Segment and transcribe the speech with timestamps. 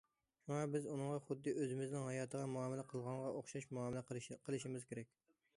[0.45, 4.07] شۇڭا بىز ئۇنىڭغا خۇددى ئۆزىمىزنىڭ ھاياتىغا مۇئامىلە قىلغانغا ئوخشاش مۇئامىلە
[4.49, 5.17] قىلىشىمىز كېرەك.